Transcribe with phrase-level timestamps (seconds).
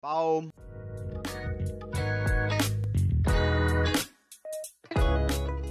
[0.00, 0.52] Baum.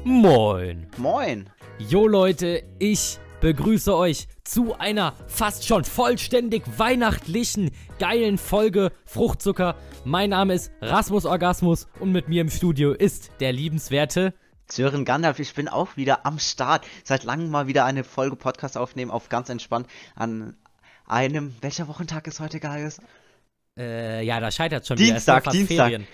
[0.03, 0.87] Moin.
[0.97, 1.49] Moin.
[1.79, 9.77] Jo Leute, ich begrüße euch zu einer fast schon vollständig weihnachtlichen, geilen Folge Fruchtzucker.
[10.03, 14.33] Mein Name ist Rasmus Orgasmus und mit mir im Studio ist der liebenswerte
[14.69, 16.85] Sören Gandalf, ich bin auch wieder am Start.
[17.05, 20.57] Seit langem mal wieder eine Folge Podcast aufnehmen, auf ganz entspannt an
[21.05, 22.99] einem, welcher Wochentag ist heute, Gaius?
[23.77, 25.51] Äh, ja, da scheitert schon Dienstag, wieder.
[25.53, 25.77] Dienstag.
[25.85, 26.07] Ferien.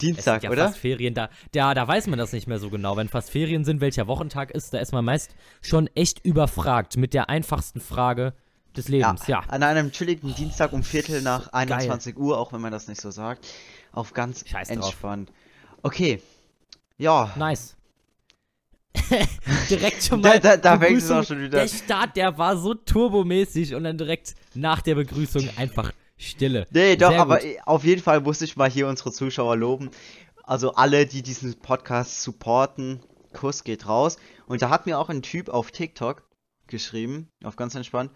[0.00, 0.64] Dienstag, sind ja oder?
[0.68, 2.96] Fast Ferien, da, da, da weiß man das nicht mehr so genau.
[2.96, 7.14] Wenn fast Ferien sind, welcher Wochentag ist, da ist man meist schon echt überfragt mit
[7.14, 8.32] der einfachsten Frage
[8.76, 9.26] des Lebens.
[9.28, 13.00] Ja, An einem chilligen Dienstag um Viertel nach 21 Uhr, auch wenn man das nicht
[13.00, 13.46] so sagt.
[13.92, 14.76] Auf ganz Scheiß drauf.
[14.86, 15.30] entspannt.
[15.82, 16.20] Okay.
[16.98, 17.30] Ja.
[17.36, 17.76] nice.
[19.70, 20.40] direkt schon Da- mal.
[20.40, 21.60] da- da fängt es auch schon wieder.
[21.60, 26.66] Der Start, der war so turbomäßig und dann direkt nach der Begrüßung einfach Stille.
[26.70, 27.50] Nee, doch, Sehr aber gut.
[27.66, 29.90] auf jeden Fall muss ich mal hier unsere Zuschauer loben.
[30.44, 33.00] Also alle, die diesen Podcast supporten,
[33.32, 34.16] Kuss geht raus.
[34.46, 36.22] Und da hat mir auch ein Typ auf TikTok
[36.66, 38.10] geschrieben, auf ganz entspannt,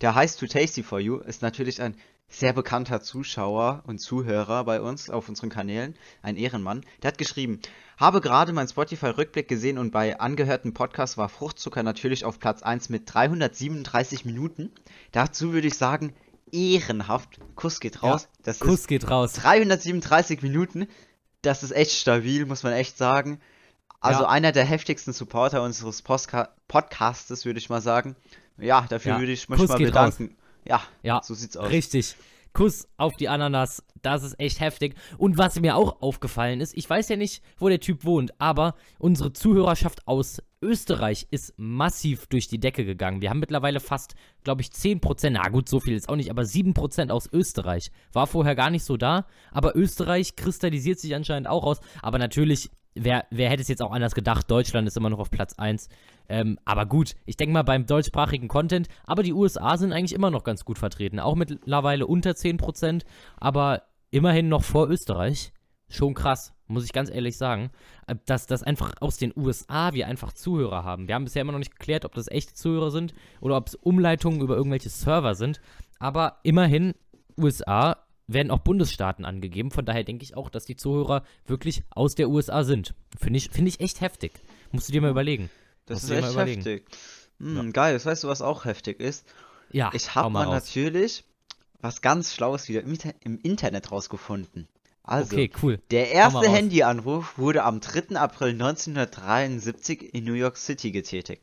[0.00, 1.96] der heißt Too Tasty For You, ist natürlich ein
[2.28, 6.84] sehr bekannter Zuschauer und Zuhörer bei uns auf unseren Kanälen, ein Ehrenmann.
[7.02, 7.60] Der hat geschrieben,
[7.98, 12.88] habe gerade mein Spotify-Rückblick gesehen und bei angehörten Podcasts war Fruchtzucker natürlich auf Platz 1
[12.88, 14.70] mit 337 Minuten.
[15.12, 16.14] Dazu würde ich sagen,
[16.52, 17.38] ehrenhaft.
[17.56, 18.28] Kuss geht raus.
[18.42, 19.32] das Kuss ist geht raus.
[19.34, 20.86] 337 Minuten.
[21.42, 23.40] Das ist echt stabil, muss man echt sagen.
[24.00, 24.28] Also Ja.
[24.28, 28.16] einer der heftigsten Supporter unseres Postka Podcastes, würde ich mal sagen.
[28.58, 29.18] Ja, dafür Ja.
[29.20, 30.36] würde ich mich Kuss mal bedanken.
[30.64, 31.70] Ja, Ja, so sieht's aus.
[31.70, 32.14] Richtig.
[32.52, 34.94] Kuss auf die Ananas, das ist echt heftig.
[35.16, 38.74] Und was mir auch aufgefallen ist, ich weiß ja nicht, wo der Typ wohnt, aber
[38.98, 43.20] unsere Zuhörerschaft aus Österreich ist massiv durch die Decke gegangen.
[43.20, 44.14] Wir haben mittlerweile fast,
[44.44, 47.90] glaube ich, 10%, na gut, so viel ist auch nicht, aber 7% aus Österreich.
[48.12, 51.80] War vorher gar nicht so da, aber Österreich kristallisiert sich anscheinend auch aus.
[52.00, 55.30] Aber natürlich, wer, wer hätte es jetzt auch anders gedacht, Deutschland ist immer noch auf
[55.30, 55.88] Platz 1.
[56.28, 60.30] Ähm, aber gut, ich denke mal beim deutschsprachigen Content, aber die USA sind eigentlich immer
[60.30, 61.20] noch ganz gut vertreten.
[61.20, 63.02] Auch mittlerweile unter 10%,
[63.38, 65.52] aber immerhin noch vor Österreich.
[65.88, 67.70] Schon krass, muss ich ganz ehrlich sagen,
[68.06, 71.06] äh, dass das einfach aus den USA wir einfach Zuhörer haben.
[71.06, 73.74] Wir haben bisher immer noch nicht geklärt, ob das echte Zuhörer sind oder ob es
[73.74, 75.60] Umleitungen über irgendwelche Server sind.
[75.98, 76.94] Aber immerhin,
[77.36, 79.70] USA werden auch Bundesstaaten angegeben.
[79.70, 82.94] Von daher denke ich auch, dass die Zuhörer wirklich aus der USA sind.
[83.20, 84.32] Finde ich, finde ich echt heftig.
[84.70, 85.50] Musst du dir mal überlegen.
[85.86, 86.84] Das Musst ist echt heftig.
[87.38, 89.26] Hm, Geil, das weißt du, was auch heftig ist?
[89.70, 91.24] Ja, Ich habe mal mal natürlich
[91.80, 94.68] was ganz Schlaues wieder im, im Internet rausgefunden.
[95.02, 95.80] Also, Okay, cool.
[95.90, 96.48] der erste.
[96.48, 98.14] Handyanruf wurde am 3.
[98.16, 101.42] April 1973 in New York City getätigt.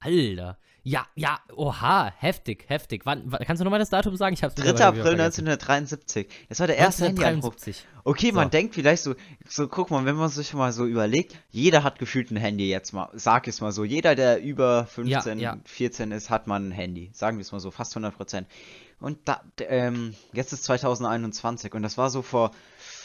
[0.00, 0.58] Alter.
[0.84, 3.02] Ja, ja, oha, heftig, heftig.
[3.04, 4.32] Wann, wann, kannst du nochmal das Datum sagen?
[4.32, 4.64] Ich hab's 3.
[4.68, 5.48] mittlerweile wieder April vergessen.
[5.48, 6.28] 1973.
[6.48, 7.54] Das war der erste Handyanruf.
[7.56, 7.86] 1973.
[8.04, 8.50] Okay, man So.
[8.50, 9.14] denkt vielleicht so,
[9.46, 12.92] so guck mal, wenn man sich mal so überlegt, jeder hat gefühlt ein Handy jetzt
[12.92, 15.58] mal, sag es mal so, jeder, der über 15, ja.
[15.64, 18.48] 14 ist, hat mal ein Handy, sagen wir es mal so, fast 100 Prozent.
[18.98, 22.52] Und da, ähm, jetzt ist 2021 und das war so vor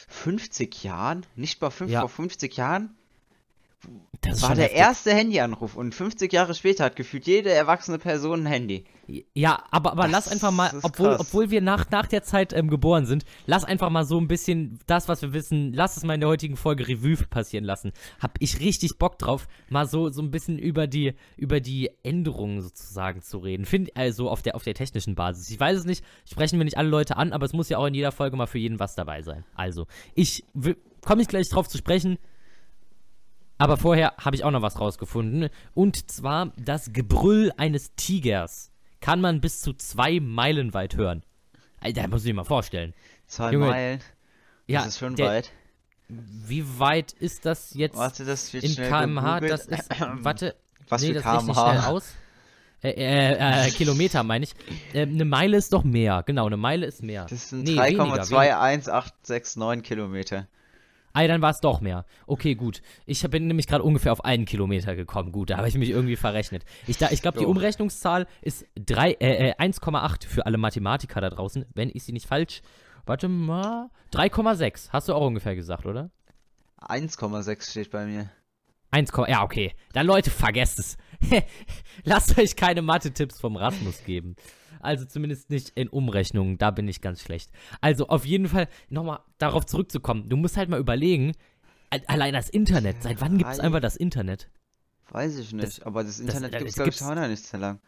[0.07, 1.99] 50 Jahren, nicht mal fünf, Ja.
[2.01, 2.95] vor 50 Jahren,
[4.21, 4.79] Das war der heftig.
[4.79, 8.85] erste Handyanruf und 50 Jahre später hat gefühlt jede erwachsene Person ein Handy.
[9.33, 12.69] Ja, aber, aber Das lass einfach mal, obwohl, obwohl wir nach, nach der Zeit ähm,
[12.69, 16.13] geboren sind, lass einfach mal so ein bisschen das, was wir wissen, lass es mal
[16.13, 17.91] in der heutigen Folge Revue passieren lassen.
[18.22, 22.61] Hab ich richtig Bock drauf, mal so, so ein bisschen über die, über die Änderungen
[22.61, 23.66] sozusagen zu reden.
[23.66, 25.49] Find, also auf der, auf der technischen Basis.
[25.49, 27.88] Ich weiß es nicht, sprechen wir nicht alle Leute an, aber es muss ja auch
[27.88, 29.43] in jeder Folge mal für jeden was dabei sein.
[29.53, 30.45] Also, ich
[31.03, 32.17] komme ich gleich drauf zu sprechen.
[33.63, 35.47] Aber vorher habe ich auch noch was rausgefunden.
[35.74, 41.24] Und zwar das Gebrüll eines Tigers kann man bis zu zwei Meilen weit hören.
[41.79, 42.94] Alter, muss ich dir mal vorstellen.
[43.25, 44.00] Zwei Junge, Meilen,
[44.68, 45.52] Ja, das ist schon der- weit.
[46.09, 49.40] Wie weit ist das jetzt Warte, das wird in kmh?
[49.40, 49.52] gegoogelt.
[49.52, 49.90] Das ist,
[50.23, 50.56] warte,
[50.90, 51.53] Was nee, für das kmh?
[51.53, 52.13] schnell aus.
[52.84, 54.53] Äh, äh, äh, Kilometer meine ich.
[54.94, 56.22] Äh, eine Meile ist doch mehr.
[56.25, 57.28] Genau, eine Meile ist mehr.
[57.29, 58.23] Das sind Nee, weniger, weniger.
[58.23, 60.47] 3,21869 Kilometer.
[61.15, 62.05] Ah, dann war es doch mehr.
[62.25, 62.81] Okay, gut.
[63.05, 65.31] Ich bin nämlich gerade ungefähr auf einen Kilometer gekommen.
[65.31, 66.65] Gut, da habe ich mich irgendwie verrechnet.
[66.87, 67.45] Ich, da- ich glaube, die.
[67.45, 72.25] Umrechnungszahl ist drei, äh, äh, 1,8 für alle Mathematiker da draußen, wenn ich sie nicht
[72.25, 72.61] falsch.
[73.05, 73.89] Warte mal.
[74.11, 74.89] 3,6.
[74.91, 76.09] Hast du auch ungefähr gesagt, oder?
[76.81, 78.29] 1,6 steht bei mir.
[78.91, 79.73] 1, ja, okay.
[79.93, 80.97] Dann Leute, vergesst es.
[82.03, 84.35] Lasst euch keine Mathe-Tipps vom Rasmus geben.
[84.84, 87.52] Also zumindest nicht in Umrechnungen, da bin ich ganz schlecht.
[87.82, 90.30] Also auf jeden Fall, nochmal darauf zurückzukommen.
[90.30, 91.34] Du musst halt mal überlegen,
[91.90, 93.02] al- allein das Internet.
[93.03, 94.50] Seit wann gibt es einfach das Internet?
[95.09, 97.46] Weiß ich nicht, Das- aber das das- Internet gibt es, glaube ich, auch noch nicht
[97.46, 97.80] so lang.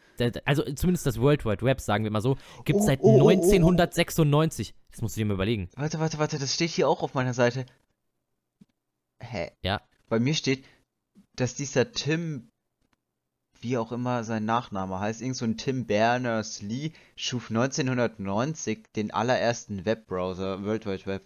[0.46, 3.20] Also zumindest das World Wide Web, sagen wir mal so, gibt es Oh, seit oh,
[3.22, 3.30] oh.
[3.30, 4.74] 1996.
[4.92, 5.70] Das musst du dir mal überlegen.
[5.76, 7.66] Warte, warte, warte, das steht hier auch auf meiner Seite.
[9.20, 9.52] Hä?
[9.64, 9.82] Ja.
[10.08, 10.64] Bei mir steht,
[11.36, 12.50] dass dieser Tim,
[13.62, 19.86] wie auch immer sein Nachname heißt, irgend so ein Tim Berners-Lee, schuf 1990 den allerersten
[19.86, 21.24] Webbrowser, World Wide Web.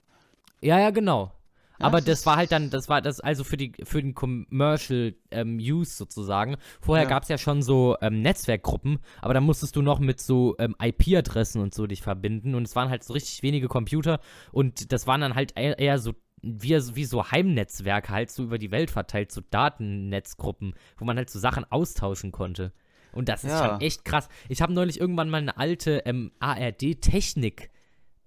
[0.61, 1.31] Ja, ja, genau.
[1.79, 4.13] Ja, Aber das das war halt dann, das war das also für die für den
[4.13, 6.57] Commercial ähm, Use sozusagen.
[6.81, 7.09] Vorher Ja.
[7.09, 10.75] gab es ja schon so ähm, Netzwerkgruppen, aber da musstest du noch mit so ähm,
[10.81, 14.19] IP-Adressen und so dich verbinden und es waren halt so richtig wenige Computer
[14.51, 18.57] und das waren dann halt eher, eher so wie, wie so Heimnetzwerke halt so über
[18.57, 22.71] die Welt verteilt, so Datennetzgruppen, wo man halt so Sachen austauschen konnte.
[23.11, 23.65] Und das ist Ja.
[23.69, 24.29] schon echt krass.
[24.49, 27.69] Ich habe neulich irgendwann mal eine alte ähm, ARD-Technik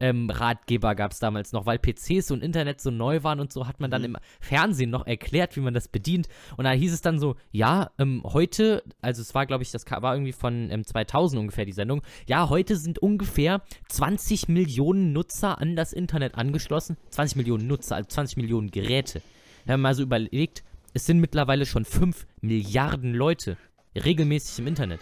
[0.02, 3.66] ähm, Ratgeber gab es damals noch, weil PCs und Internet so neu waren und so
[3.66, 4.06] hat man dann Mhm.
[4.08, 6.28] im Fernsehen noch erklärt, wie man das bedient.
[6.56, 9.84] Und da hieß es dann so, ja, ähm, heute, also es war, glaube ich, das
[9.90, 15.58] war irgendwie von ähm, 2000 ungefähr die Sendung, ja, heute sind ungefähr 20 Millionen Nutzer
[15.60, 16.96] an das Internet angeschlossen.
[17.10, 19.22] 20 Millionen Nutzer, also 20 Millionen Geräte.
[19.64, 20.64] Wenn man mal so überlegt,
[20.94, 23.56] es sind mittlerweile schon 5 Milliarden Leute
[23.94, 25.00] regelmäßig im Internet.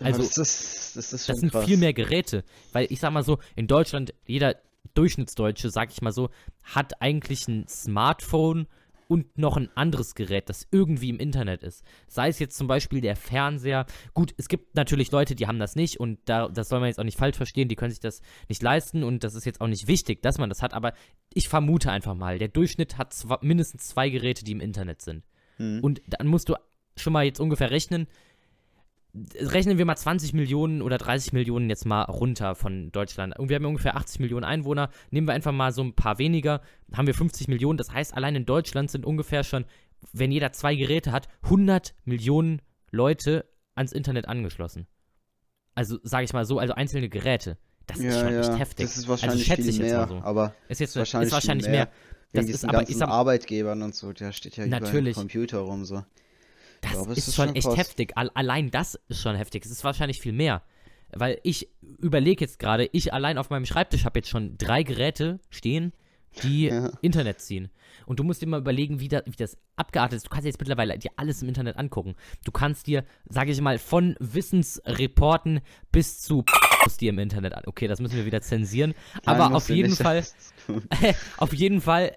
[0.00, 1.64] Also, das ist, das ist schon Das sind krass.
[1.64, 2.44] viel mehr Geräte.
[2.72, 4.56] Weil ich sag mal so, in Deutschland, jeder
[4.94, 6.30] Durchschnittsdeutsche, sag ich mal so,
[6.62, 8.66] hat eigentlich ein Smartphone
[9.08, 11.82] und noch ein anderes Gerät, das irgendwie im Internet ist.
[12.08, 13.84] Sei es jetzt zum Beispiel der Fernseher.
[14.14, 16.98] Gut, es gibt natürlich Leute, die haben das nicht und da, das soll man jetzt
[16.98, 19.66] auch nicht falsch verstehen, die können sich das nicht leisten und das ist jetzt auch
[19.66, 20.94] nicht wichtig, dass man das hat, aber
[21.34, 25.24] ich vermute einfach mal, der Durchschnitt hat zwa- mindestens zwei Geräte, die im Internet sind.
[25.58, 25.80] Hm.
[25.82, 26.54] Und dann musst du
[26.96, 28.06] schon mal jetzt ungefähr rechnen.
[29.14, 33.38] Rechnen wir mal 20 Millionen oder 30 Millionen jetzt mal runter von Deutschland.
[33.38, 34.88] Und wir haben ungefähr 80 Millionen Einwohner.
[35.10, 36.62] Nehmen wir einfach mal so ein paar weniger,
[36.94, 37.76] haben wir 50 Millionen.
[37.76, 39.66] Das heißt, allein in Deutschland sind ungefähr schon,
[40.12, 43.44] wenn jeder zwei Geräte hat, 100 Millionen Leute
[43.74, 44.86] ans Internet angeschlossen.
[45.74, 47.58] Also, sage ich mal so, also einzelne Geräte.
[47.86, 48.86] Das ist ja, schon ja, echt heftig.
[48.86, 50.20] das ist wahrscheinlich schätze viel ich jetzt mehr, mal so.
[50.22, 51.76] aber ist jetzt ist wahrscheinlich, ist wahrscheinlich mehr.
[51.76, 51.88] mehr.
[52.32, 55.16] Das Wegen ist diesen aber, ich sag, Arbeitgebern und so, der steht ja Natürlich.
[55.16, 56.02] ein Computer rum so.
[56.82, 58.12] Das glaube, ist, ist schon schon echt heftig.
[58.16, 59.64] Al allein das ist schon heftig.
[59.64, 60.62] Es ist wahrscheinlich viel mehr.
[61.14, 61.68] Weil ich
[61.98, 65.92] überlege jetzt gerade, ich allein auf meinem Schreibtisch habe jetzt schon drei Geräte stehen,
[66.42, 66.90] die Ja.
[67.02, 67.70] Internet ziehen.
[68.06, 70.26] Und du musst dir mal überlegen, wie, da, wie das abgeartet ist.
[70.26, 72.14] Du kannst jetzt mittlerweile dir alles im Internet angucken.
[72.44, 75.60] Du kannst dir, sage ich mal, von Wissensreporten
[75.92, 76.44] bis zu
[77.00, 77.64] dir im Internet an.
[77.66, 78.94] Okay, das müssen wir wieder zensieren.
[79.26, 79.94] Nein, Aber auf jeden.
[79.94, 80.24] Fall,
[81.36, 82.16] auf jeden Fall,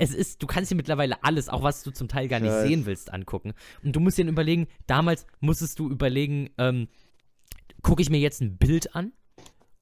[0.00, 2.86] es ist, du kannst dir mittlerweile alles, auch was du zum Teil gar nicht sehen
[2.86, 3.52] willst, angucken.
[3.84, 6.88] Und du musst dir überlegen, damals musstest du überlegen, ähm,
[7.82, 9.12] gucke ich mir jetzt ein Bild an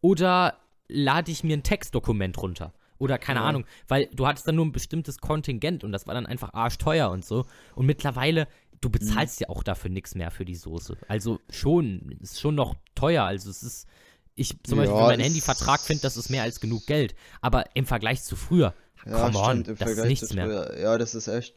[0.01, 2.73] oder lade ich mir ein Textdokument runter?
[2.99, 3.47] Oder keine Ja.
[3.47, 7.11] Ahnung, weil du hattest dann nur ein bestimmtes Kontingent und das war dann einfach arschteuer
[7.11, 7.47] und so.
[7.77, 8.49] Und mittlerweile,
[8.81, 10.97] du bezahlst ja auch dafür nichts mehr für die Soße.
[11.07, 13.23] Also schon, ist schon noch teuer.
[13.23, 13.87] Also es ist,
[14.35, 17.15] ich zum Beispiel Ja, für meinen Handyvertrag finde, das ist mehr als genug Geld.
[17.41, 18.75] Aber im Vergleich zu früher,
[19.09, 20.45] Ja, come on, stimmt, im das ist Vergleich nichts zu mehr.
[20.47, 20.79] früher.
[20.81, 21.55] Ja, das ist echt.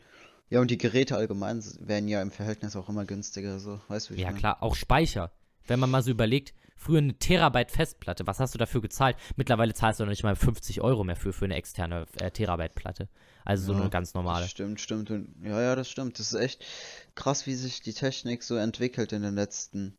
[0.49, 4.13] Ja, und die Geräte allgemein werden ja im Verhältnis auch immer günstiger, so, weißt du,
[4.13, 4.37] wie ich Ja, mein?
[4.37, 5.31] klar, auch Speicher.
[5.67, 9.15] Wenn man mal so überlegt, früher eine Terabyte Festplatte, was hast du dafür gezahlt?
[9.37, 12.75] Mittlerweile zahlst du noch nicht mal 50 Euro mehr für, für eine externe äh, Terabyte
[12.75, 13.07] Platte.
[13.45, 14.41] Also so Ja, eine ganz normale.
[14.41, 15.09] Das stimmt, stimmt.
[15.11, 16.19] Und, ja, ja, das stimmt.
[16.19, 16.65] Das ist echt
[17.15, 19.95] krass, wie sich die Technik so entwickelt in den letzten,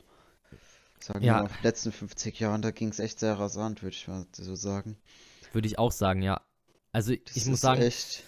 [1.01, 1.37] sagen Ja.
[1.39, 2.61] wir mal, letzten 50 Jahren.
[2.63, 4.97] Da ging es echt sehr rasant, würde ich mal so sagen.
[5.53, 6.41] Würde ich auch sagen, ja.
[6.93, 8.23] Also Das ich muss sagen, echt.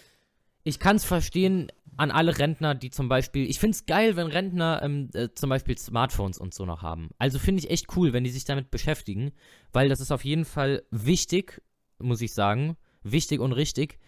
[0.63, 4.27] ich kann es verstehen an alle Rentner, die zum Beispiel, ich finde es geil, wenn
[4.27, 7.09] Rentner ähm, äh, zum Beispiel Smartphones und so noch haben.
[7.17, 9.31] Also finde ich echt cool, wenn die sich damit beschäftigen,
[9.71, 11.61] weil das ist auf jeden Fall wichtig,
[11.99, 13.99] muss ich sagen, wichtig und richtig.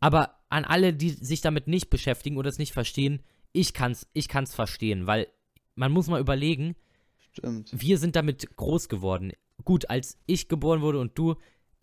[0.00, 4.28] Aber an alle, die sich damit nicht beschäftigen oder es nicht verstehen, ich kann's, ich
[4.28, 5.28] kann's verstehen, weil
[5.74, 6.74] man muss mal überlegen,
[7.32, 7.70] Stimmt.
[7.72, 9.32] wir sind damit groß geworden.
[9.64, 11.36] Gut, als ich geboren wurde und du,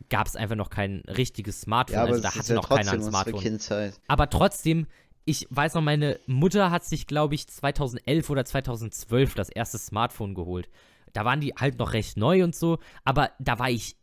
[0.09, 1.95] gab es einfach noch kein richtiges Smartphone.
[1.95, 3.91] Ja, aber also da hatte ja noch keiner ein Smartphone.
[4.07, 4.87] Aber trotzdem,
[5.25, 10.33] ich weiß noch, meine Mutter hat sich, glaube ich, 2011 oder 2012 das erste Smartphone
[10.33, 10.69] geholt.
[11.13, 13.97] Da waren die halt noch recht neu und so, aber da war ich,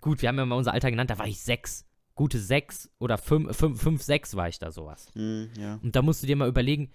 [0.00, 1.84] gut, wir haben ja mal unser Alter genannt, da war ich sechs.
[2.14, 5.10] Gute sechs oder fünf, fünf, fünf sechs war ich da sowas.
[5.12, 5.78] Hm, ja.
[5.82, 6.90] Und da musst du dir mal überlegen,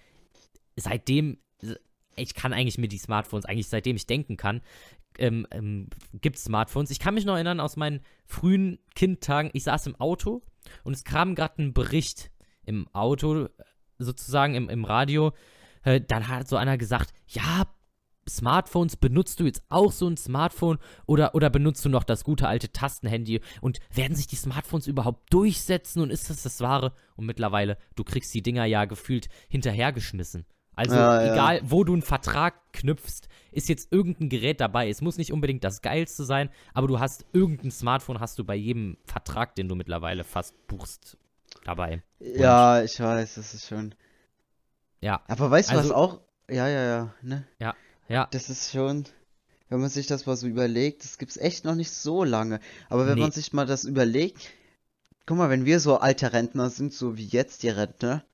[0.75, 1.37] seitdem,
[2.15, 4.61] ich kann eigentlich mir die Smartphones, eigentlich seitdem ich denken kann,
[5.17, 6.91] ähm, ähm, gibt es Smartphones.
[6.91, 10.41] Ich kann mich noch erinnern aus meinen frühen Kindtagen, ich saß im Auto
[10.83, 12.31] und es kam gerade ein Bericht
[12.63, 13.47] im Auto,
[13.97, 15.33] sozusagen im, im Radio.
[15.83, 17.65] Äh, dann hat so einer gesagt, ja,
[18.29, 22.47] Smartphones, benutzt du jetzt auch so ein Smartphone oder, oder benutzt du noch das gute
[22.47, 26.93] alte Tastenhandy und werden sich die Smartphones überhaupt durchsetzen und ist das das Wahre?
[27.15, 30.45] Und mittlerweile, du kriegst die Dinger ja gefühlt hinterhergeschmissen.
[30.81, 31.33] Also Ja, ja.
[31.33, 34.89] egal, wo du einen Vertrag knüpfst, ist jetzt irgendein Gerät dabei.
[34.89, 38.55] Es muss nicht unbedingt das geilste sein, aber du hast irgendein Smartphone hast du bei
[38.55, 41.17] jedem Vertrag, den du mittlerweile fast buchst,
[41.65, 42.01] dabei.
[42.19, 43.93] Ja, ich weiß, das ist schon.
[45.01, 46.21] Ja, Aber weißt du, was Also- auch.
[46.49, 47.45] Ja, ja, ja, ne?
[47.59, 49.05] ja, Das ist schon.
[49.69, 52.59] Wenn man sich das mal so überlegt, das gibt's echt noch nicht so lange.
[52.89, 53.21] Aber wenn Nee.
[53.21, 54.49] man sich mal das überlegt,
[55.25, 58.25] guck mal, wenn wir so alte Rentner sind, so wie jetzt die Rentner,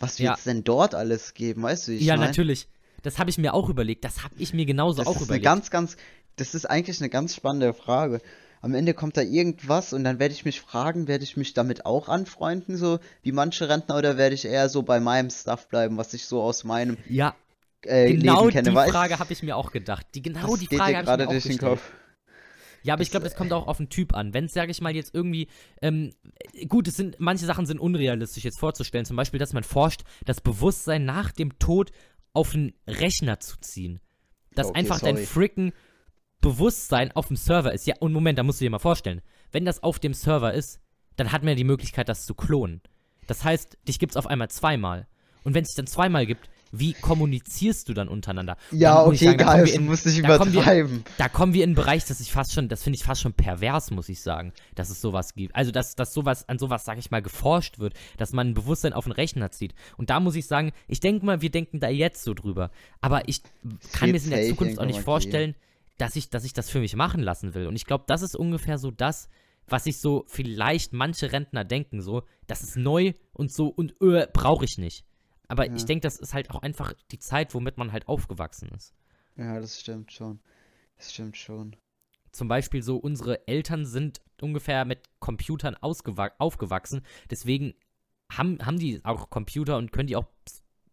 [0.00, 0.30] was Ja.
[0.30, 2.26] wird's denn dort alles geben, weißt du, ich ja, mein?
[2.28, 2.68] natürlich.
[3.02, 4.04] Das habe ich mir auch überlegt.
[4.04, 5.44] Das habe ich mir genauso Das auch ist eine überlegt.
[5.44, 5.96] ganz, ganz,
[6.36, 8.20] das ist eigentlich eine ganz spannende Frage.
[8.60, 11.86] Am Ende kommt da irgendwas und dann werde ich mich fragen, werde ich mich damit
[11.86, 15.96] auch anfreunden, so wie manche Rentner, oder werde ich eher so bei meinem Stuff bleiben,
[15.96, 17.36] was ich so aus meinem ja,
[17.82, 20.06] äh, genau Leben kenne, die weißt Frage habe ich mir auch gedacht.
[20.16, 21.70] Die genau Das die Frage habe ich gerade mir auch durch den gestellt.
[21.70, 21.82] Kopf.
[22.82, 24.34] Ja, aber ich glaube, es kommt auch auf den Typ an.
[24.34, 25.48] Wenn es, sage ich mal, jetzt irgendwie,
[25.82, 26.12] ähm,
[26.68, 29.04] gut, es sind, manche Sachen sind unrealistisch jetzt vorzustellen.
[29.04, 31.90] Zum Beispiel, dass man forscht, das Bewusstsein nach dem Tod
[32.32, 34.00] auf einen Rechner zu ziehen.
[34.54, 35.26] Dass Okay, einfach dein sorry.
[35.26, 35.72] fricken
[36.40, 37.86] Bewusstsein auf dem Server ist.
[37.86, 39.22] Ja, und Moment, da musst du dir mal vorstellen.
[39.50, 40.80] Wenn das auf dem Server ist,
[41.16, 42.80] dann hat man ja die Möglichkeit, das zu klonen.
[43.26, 45.08] Das heißt, dich gibt es auf einmal zweimal.
[45.42, 48.56] Und wenn es dich dann zweimal gibt, wie kommunizierst du dann untereinander?
[48.70, 51.04] Ja, muss okay, sagen, du in- musst nicht da kommen wir- übertreiben.
[51.18, 53.32] da kommen wir in einen Bereich, das ich fast schon, das finde ich fast schon
[53.32, 55.54] pervers, muss ich sagen, dass es sowas gibt.
[55.54, 58.92] Also, dass, dass sowas, an sowas, sag ich mal, geforscht wird, dass man ein Bewusstsein
[58.92, 59.74] auf den Rechner zieht.
[59.96, 62.70] Und da muss ich sagen, ich denke mal, wir denken da jetzt so drüber.
[63.00, 63.42] Aber ich
[63.92, 65.54] kann mir es in der Zukunft auch nicht vorstellen,
[65.98, 67.66] dass ich, dass ich das für mich machen lassen will.
[67.66, 69.28] Und ich glaube, das ist ungefähr so das,
[69.66, 74.24] was sich so vielleicht manche Rentner denken, so, das ist neu und so und öh,
[74.32, 75.04] brauche ich nicht.
[75.48, 75.74] Aber Ja.
[75.74, 78.94] ich denke, das ist halt auch einfach die Zeit, womit man halt aufgewachsen ist.
[79.36, 80.40] Ja, das stimmt schon.
[80.96, 81.76] Das stimmt schon.
[82.32, 87.00] zum Beispiel so, unsere Eltern sind ungefähr mit Computern aufgewachsen.
[87.30, 87.74] Deswegen
[88.30, 90.26] haben, haben die auch Computer und können die auch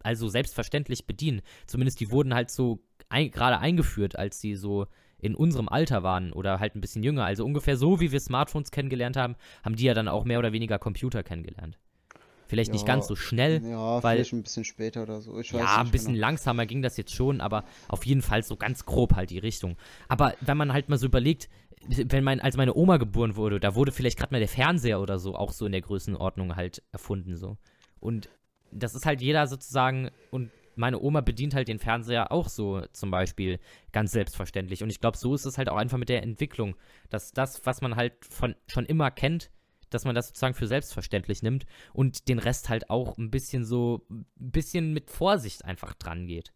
[0.02, 1.42] also selbstverständlich bedienen.
[1.68, 6.32] Zumindest die wurden halt so ein, gerade eingeführt, als die so in unserem Alter waren
[6.32, 7.26] oder halt ein bisschen jünger.
[7.26, 10.54] Also ungefähr so, wie wir Smartphones kennengelernt haben, haben die ja dann auch mehr oder
[10.54, 11.78] weniger Computer kennengelernt.
[12.48, 15.40] Vielleicht nicht Ja, ganz so schnell, Ja, weil- vielleicht ein bisschen später oder so.
[15.40, 16.28] Ich weiß ja, ein nicht bisschen genau.
[16.28, 19.76] langsamer ging das jetzt schon, aber auf jeden Fall so ganz grob halt die Richtung.
[20.08, 21.50] Aber wenn man halt mal so überlegt,
[21.88, 25.20] wenn mein, als meine Oma geboren wurde, da wurde vielleicht gerade mal der Fernseher oder
[25.20, 27.58] so auch so in der Größenordnung halt erfunden so.
[28.00, 28.30] Und
[28.72, 33.10] das ist halt jeder sozusagen und meine Oma bedient halt den Fernseher auch so zum
[33.10, 33.60] Beispiel
[33.94, 34.84] ganz selbstverständlich.
[34.84, 36.76] Und ich glaube, so ist es halt auch einfach mit der Entwicklung,
[37.10, 39.52] dass das, was man halt von schon immer kennt,
[39.90, 44.06] dass man das sozusagen für selbstverständlich nimmt und den Rest halt auch ein bisschen so,
[44.10, 46.54] ein bisschen mit Vorsicht einfach dran geht.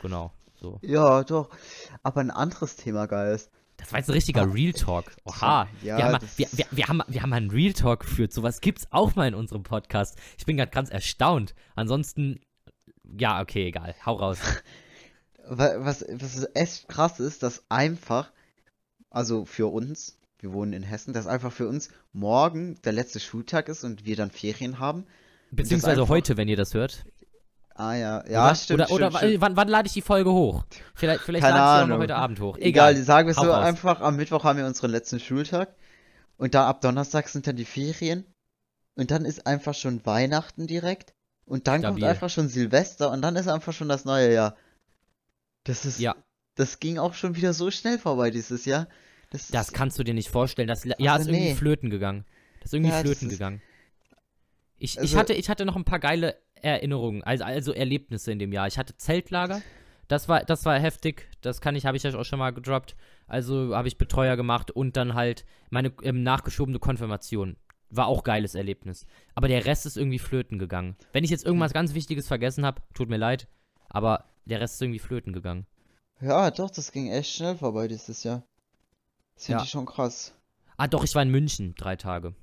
[0.00, 0.78] Genau, so.
[0.82, 1.50] Ja, doch.
[2.02, 3.50] Aber ein anderes Thema, Geist.
[3.76, 5.12] Das war jetzt ein richtiger Real Talk.
[5.24, 5.68] Oha.
[5.82, 8.32] Ja, wir, haben mal, wir, wir, wir, haben, wir haben mal einen Real Talk geführt.
[8.32, 10.16] Sowas gibt's auch mal in unserem Podcast.
[10.36, 11.54] Ich bin gerade ganz erstaunt.
[11.76, 12.40] Ansonsten,
[13.04, 13.94] ja, okay, egal.
[14.04, 14.38] Hau raus.
[15.48, 18.32] Wa- Was, was echt krass ist, dass einfach,
[19.10, 23.68] also für uns, wir wohnen in Hessen, dass einfach für uns morgen der letzte Schultag
[23.68, 25.06] ist und wir dann Ferien haben.
[25.50, 27.04] Beziehungsweise einfach- heute, wenn ihr das hört.
[27.74, 28.54] Ah ja, ja, oder?
[28.56, 29.40] stimmt, Oder, stimmt, oder stimmt.
[29.40, 30.64] wann, wann lade ich die Folge hoch?
[30.94, 32.56] Vielleicht, vielleicht Keine lade ich sie auch heute Abend hoch.
[32.58, 33.04] Egal, Egal.
[33.04, 33.64] sagen wir Hau so raus.
[33.64, 35.74] einfach, am Mittwoch haben wir unseren letzten Schultag
[36.38, 38.24] und da ab Donnerstag sind dann die Ferien
[38.96, 41.14] und dann ist einfach schon Weihnachten direkt
[41.44, 42.04] und dann kommt Stabil.
[42.04, 44.56] einfach schon Silvester und dann ist einfach schon das neue Jahr.
[45.64, 46.16] Das ist, Ja.
[46.56, 48.88] das ging auch schon wieder so schnell vorbei dieses Jahr.
[49.30, 50.68] Das, Das kannst du dir nicht vorstellen.
[50.68, 51.54] Das, ja, Also ist irgendwie nee.
[51.54, 52.24] flöten gegangen.
[52.60, 53.62] Das ist irgendwie Ja, flöten ist- gegangen.
[54.78, 58.38] Ich, ich, Also- hatte, ich hatte noch ein paar geile Erinnerungen, also, also Erlebnisse in
[58.38, 58.66] dem Jahr.
[58.66, 59.60] Ich hatte Zeltlager.
[60.08, 61.28] Das war, das war heftig.
[61.42, 62.96] Das kann ich, habe ich ja auch schon mal gedroppt.
[63.26, 67.56] Also habe ich Betreuer gemacht und dann halt meine ähm, nachgeschobene Konfirmation.
[67.90, 69.06] War auch geiles Erlebnis.
[69.34, 70.96] Aber der Rest ist irgendwie flöten gegangen.
[71.12, 73.48] Wenn ich jetzt irgendwas ganz Wichtiges vergessen habe, tut mir leid.
[73.90, 75.66] Aber der Rest ist irgendwie flöten gegangen.
[76.20, 78.42] ja, doch, das ging echt schnell vorbei dieses Jahr.
[79.38, 79.64] Das finde Ja.
[79.64, 80.34] ich schon krass.
[80.76, 82.34] Ah, doch, ich war in München drei Tage.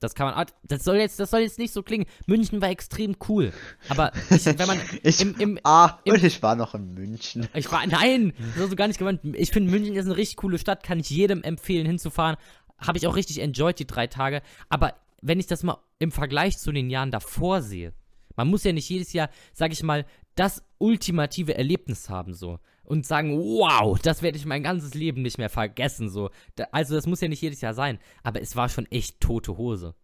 [0.00, 0.34] Das kann man.
[0.34, 2.06] Ah, das soll jetzt, das soll jetzt nicht so klingen.
[2.26, 3.52] München war extrem cool.
[3.88, 7.48] Aber ich, wenn man Ich, im, im, ah, im- und ich war noch in München.
[7.54, 7.86] ich war.
[7.86, 9.20] Nein, das hast du gar nicht gemeint.
[9.34, 12.36] Ich finde, München ist eine richtig coole Stadt, kann ich jedem empfehlen, hinzufahren.
[12.78, 14.42] Habe ich auch richtig enjoyed, die drei Tage.
[14.68, 17.92] Aber wenn ich das mal im Vergleich zu den Jahren davor sehe,
[18.34, 22.58] man muss ja nicht jedes Jahr, sag ich mal, das ultimative Erlebnis haben, so.
[22.84, 26.30] Und sagen, wow, das werde ich mein ganzes Leben nicht mehr vergessen, so.
[26.56, 27.98] Da, also, das muss ja nicht jedes Jahr sein.
[28.22, 29.94] Aber es war schon echt tote Hose.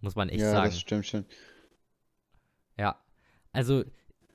[0.00, 0.70] Muss man echt ja, sagen.
[0.70, 1.26] das stimmt schon.
[2.78, 2.98] Ja.
[3.52, 3.84] Also,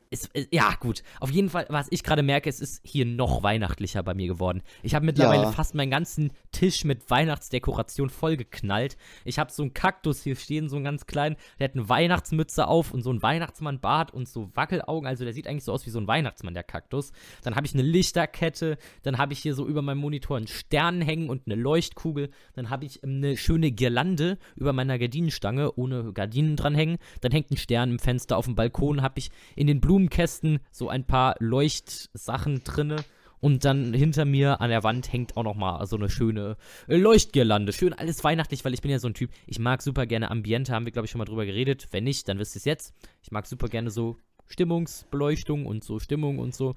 [0.10, 1.04] es, es, ja, gut.
[1.20, 4.62] Auf jeden Fall, was ich gerade merke, es ist hier noch weihnachtlicher bei mir geworden.
[4.84, 5.52] Ich habe mittlerweile Ja.
[5.52, 8.98] fast meinen ganzen Tisch mit Weihnachtsdekoration vollgeknallt.
[9.26, 11.36] Ich habe so einen Kaktus hier stehen, so einen ganz kleinen.
[11.60, 15.08] Der hat eine Weihnachtsmütze auf und so einen Weihnachtsmannbart und so Wackelaugen.
[15.08, 17.12] Also der sieht eigentlich so aus wie so ein Weihnachtsmann, der Kaktus.
[17.44, 18.78] Dann habe ich eine Lichterkette.
[19.04, 22.30] Dann habe ich hier so über meinem Monitor einen Stern hängen und eine Leuchtkugel.
[22.56, 26.98] Dann habe ich ähm, eine schöne Girlande über meiner Gardinenstange ohne Gardinen dran hängen.
[27.22, 28.38] Dann hängt ein Stern im Fenster.
[28.38, 32.98] Auf dem Balkon habe ich in den Blumenkästen so ein paar Leuchtsachen drinne.
[33.40, 36.98] Und dann hinter mir an der Wand hängt auch noch mal so eine schöne äh,
[36.98, 37.72] Leuchtgirlande.
[37.72, 39.30] Schön alles weihnachtlich, weil ich bin ja so ein Typ.
[39.46, 41.88] Ich mag super gerne Ambiente, haben wir, glaube ich, schon mal drüber geredet.
[41.92, 42.94] Wenn nicht, dann wisst ihr es jetzt.
[43.22, 46.74] Ich mag super gerne so Stimmungsbeleuchtung und so Stimmung und so.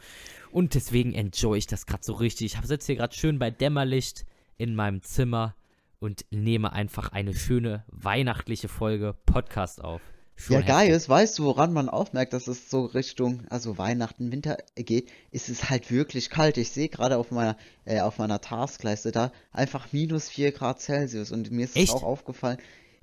[0.51, 2.55] Und deswegen enjoy ich das gerade so richtig.
[2.55, 4.27] Ich sitze hier gerade schön bei Dämmerlicht
[4.59, 5.57] in meinem Zimmer
[5.99, 10.03] und nehme einfach eine schöne weihnachtliche Folge Podcast auf.
[10.41, 13.77] Schon Ja, geil ist, weißt du, woran man auch merkt, dass es so Richtung, also
[13.77, 16.57] Weihnachten, Winter geht, ist es halt wirklich kalt.
[16.57, 21.31] Ich sehe gerade auf meiner, äh, auf meiner Taskleiste da einfach minus 4 Grad Celsius
[21.31, 22.57] und mir ist es auch aufgefallen,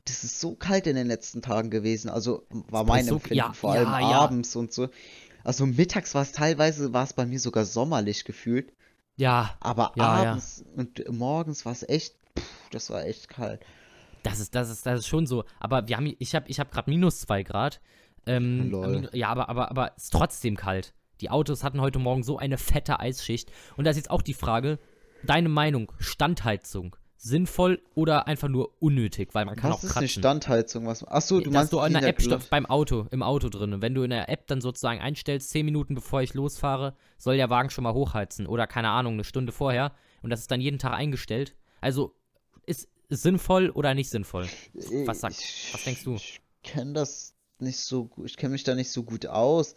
[0.06, 2.10] das ist so kalt in den letzten Tagen gewesen.
[2.10, 4.18] Also war mein so- Empfinden, ja, vor allem ja, ja.
[4.22, 4.90] abends und so.
[5.44, 8.74] Also mittags war es teilweise, war es bei mir sogar sommerlich gefühlt,
[9.16, 13.62] Ja, aber abends und morgens war es echt, pff, das war echt kalt.
[14.30, 15.44] Das ist, das ist, das ist schon so.
[15.60, 17.82] Aber wir haben, ich habe ich hab gerade minus 2 Grad.
[18.26, 19.10] Ähm, Lol.
[19.14, 20.94] Ja, aber, aber, aber es ist trotzdem kalt.
[21.22, 23.52] Die Autos hatten heute Morgen so eine fette Eisschicht.
[23.76, 24.80] Und da ist jetzt auch die Frage,
[25.24, 29.30] deine Meinung, Standheizung, sinnvoll oder einfach nur unnötig?
[29.34, 30.22] Weil man kann Was auch ist eine kratzen.
[30.22, 30.86] Standheizung?
[30.86, 33.24] Was, ach so, du dass meinst du in die der App stoppst beim Auto, im
[33.24, 33.74] Auto drin.
[33.74, 37.38] Und wenn du in der App dann sozusagen einstellst, 10 Minuten bevor ich losfahre, soll
[37.38, 38.46] der Wagen schon mal hochheizen.
[38.46, 39.94] Oder keine Ahnung, eine Stunde vorher.
[40.22, 41.56] Und das ist dann jeden Tag eingestellt.
[41.82, 42.16] Also,
[42.66, 44.48] ist sinnvoll oder nicht sinnvoll?
[45.06, 46.16] Was sagt- Ich- was denkst du?
[46.16, 49.76] Ich kenne das nicht so gut, ich kenne mich da nicht so gut aus.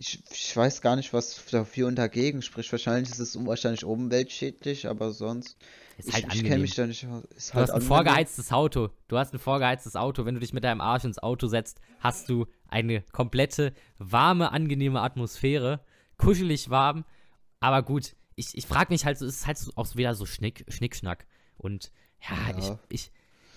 [0.00, 2.70] Ich, ich weiß gar nicht, was dafür und dagegen spricht.
[2.70, 5.56] Wahrscheinlich ist es unwahrscheinlich umweltschädlich, aber sonst.
[5.96, 6.60] Ist Ich, halt ich kenne angenehm.
[6.62, 7.24] mich da nicht aus.
[7.36, 8.90] Ist Du halt hast ein vorgeheiztes Auto.
[9.08, 10.24] Du hast ein vorgeheiztes Auto.
[10.24, 15.00] Wenn du dich mit deinem Arsch ins Auto setzt, hast du eine komplette, warme, angenehme
[15.00, 15.80] Atmosphäre.
[16.16, 17.04] Kuschelig warm.
[17.58, 20.26] Aber gut, ich, ich frage mich halt so, es ist halt so, auch wieder so
[20.26, 21.26] Schnick, Schnickschnack.
[21.56, 22.78] Und ja, Ja.
[22.88, 23.10] Ich, ich,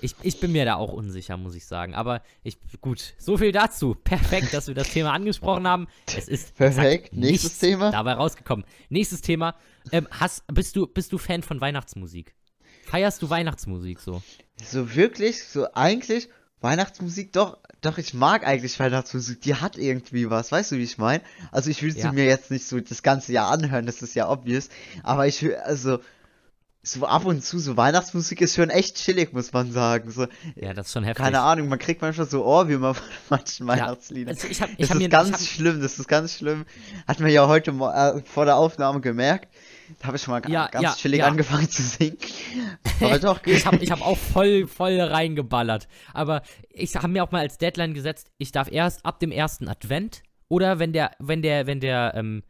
[0.03, 1.93] ich, ich bin mir da auch unsicher, muss ich sagen.
[1.93, 3.95] Aber ich, gut, so viel dazu.
[4.03, 5.87] Perfekt, dass wir das Thema angesprochen haben.
[6.17, 7.13] Es ist Perfekt.
[7.13, 7.91] Nächstes Thema.
[7.91, 8.65] dabei rausgekommen.
[8.89, 9.55] Nächstes Thema.
[9.91, 12.33] Ähm, hast, bist, du, bist du Fan von Weihnachtsmusik?
[12.87, 14.23] Feierst du Weihnachtsmusik so?
[14.63, 16.29] So wirklich, so eigentlich,
[16.61, 19.41] Weihnachtsmusik, doch, doch, ich mag eigentlich Weihnachtsmusik.
[19.41, 21.23] Die hat irgendwie was, weißt du, wie ich meine?
[21.51, 22.11] Also ich will sie Ja.
[22.11, 24.69] mir jetzt nicht so das ganze Jahr anhören, das ist ja obvious.
[25.03, 25.99] Aber ich will, also,
[26.83, 30.09] so ab und zu, so Weihnachtsmusik ist schon echt chillig, muss man sagen.
[30.09, 31.23] So, Ja, das ist schon heftig.
[31.23, 34.33] keine Ahnung, man kriegt manchmal so Ohrwürmer von manchen Weihnachtsliedern.
[34.33, 36.65] Also ich hab, ich Das ist mir, ganz hab, schlimm, das ist ganz schlimm.
[37.07, 39.47] Hat man ja heute äh, vor der Aufnahme gemerkt.
[39.99, 41.27] Da habe ich schon mal Ja, ganz ja, chillig ja.
[41.27, 42.17] angefangen zu singen.
[43.01, 45.87] Aber doch, ich habe ich hab auch voll, voll reingeballert.
[46.13, 49.67] Aber ich habe mir auch mal als Deadline gesetzt, ich darf erst ab dem ersten
[49.67, 52.41] Advent oder wenn der, wenn der, wenn der ähm,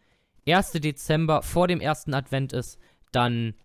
[0.48, 0.72] 1.
[0.74, 2.78] Dezember vor dem ersten Advent ist,
[3.12, 3.56] dann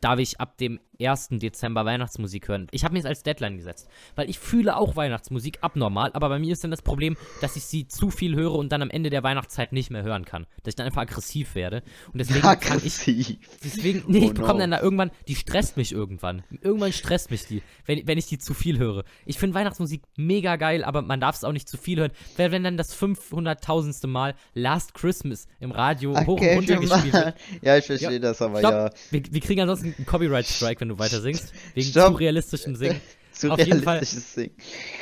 [0.00, 1.28] darf ich ab dem 1.
[1.32, 2.66] Dezember Weihnachtsmusik hören.
[2.70, 6.38] Ich habe mir es als Deadline gesetzt, weil ich fühle auch Weihnachtsmusik abnormal, aber bei
[6.38, 9.10] mir ist dann das Problem, dass ich sie zu viel höre und dann am Ende
[9.10, 10.46] der Weihnachtszeit nicht mehr hören kann.
[10.62, 11.82] Dass ich dann einfach aggressiv werde.
[12.12, 13.36] Und deswegen kann ich aggressiv.
[13.64, 14.58] Deswegen, nee, Oh ich bekomme no.
[14.60, 16.42] dann da irgendwann, die stresst mich irgendwann.
[16.62, 19.04] Irgendwann stresst mich die, wenn, wenn ich die zu viel höre.
[19.26, 22.12] Ich finde Weihnachtsmusik mega geil, aber man darf es auch nicht zu viel hören.
[22.36, 24.06] Weil wenn dann das 500.000.
[24.06, 27.34] Mal Last Christmas im Radio hoch und Okay, runter gespielt wird.
[27.62, 28.72] Ja, ich verstehe Ja, das, aber Stopp.
[28.72, 28.90] ja.
[29.10, 31.52] Wir, wir kriegen ansonsten einen Copyright-Strike, wenn du weiter singst.
[31.74, 32.12] Wegen Stopp.
[32.12, 33.00] zu realistischem Singen.
[33.32, 34.04] Zu Auf jeden Fall.
[34.04, 34.54] Singen.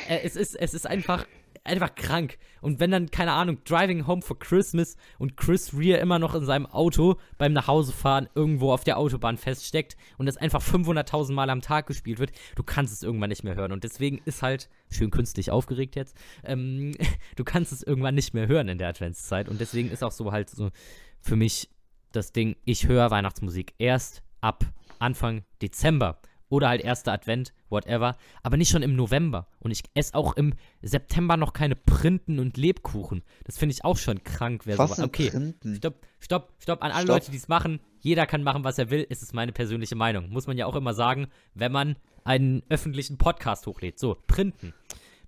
[0.07, 1.25] Äh, es ist, es ist einfach,
[1.65, 2.37] einfach krank.
[2.61, 6.45] Und wenn dann, keine Ahnung, Driving Home for Christmas und Chris Rea immer noch in
[6.45, 11.59] seinem Auto beim Nachhausefahren irgendwo auf der Autobahn feststeckt und das einfach 500.000 Mal am
[11.59, 13.73] Tag gespielt wird, du kannst es irgendwann nicht mehr hören.
[13.73, 16.15] Und deswegen ist halt, schön künstlich aufgeregt jetzt,
[16.45, 16.93] ähm,
[17.35, 19.49] du kannst es irgendwann nicht mehr hören in der Adventszeit.
[19.49, 20.71] Und deswegen ist auch so halt so
[21.19, 21.69] für mich
[22.13, 24.65] das Ding, ich höre Weihnachtsmusik erst ab
[25.03, 26.19] Anfang Dezember.
[26.49, 28.15] Oder halt erster Advent, whatever.
[28.43, 29.47] Aber nicht schon im November.
[29.59, 33.23] Und ich esse auch im September noch keine Printen und Lebkuchen.
[33.45, 34.61] Das finde ich auch schon krank.
[34.65, 34.97] Wer Was sowas.
[34.97, 35.75] sind Okay, Printen?
[35.75, 36.83] stopp, stopp, stopp.
[36.83, 37.15] An alle Stopp.
[37.15, 37.79] Leute, die es machen.
[38.01, 39.07] Jeder kann machen, was er will.
[39.09, 40.29] Es ist meine persönliche Meinung.
[40.29, 43.97] Muss man ja auch immer sagen, wenn man einen öffentlichen Podcast hochlädt.
[43.97, 44.73] So, Printen.